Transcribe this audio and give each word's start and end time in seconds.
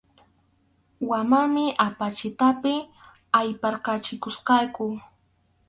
Wamani 1.09 1.65
apachitapi 1.87 2.73
ayparqachikusqaku. 3.39 4.87